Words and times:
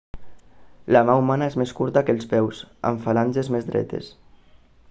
la 0.95 1.03
mà 1.09 1.17
humana 1.19 1.49
és 1.53 1.59
més 1.63 1.75
curta 1.81 2.03
que 2.07 2.15
els 2.17 2.27
peus 2.33 2.65
amb 2.93 3.07
falanges 3.07 3.55
més 3.57 3.73
dretes 3.73 4.13